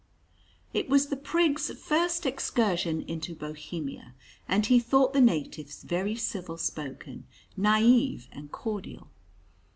[0.73, 4.15] It was the Prig's first excursion into Bohemia,
[4.47, 9.11] and he thought the natives very civil spoken, naïve, and cordial.